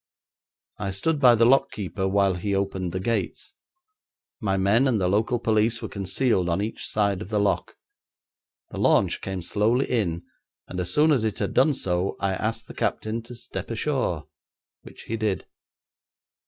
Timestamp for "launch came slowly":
8.79-9.85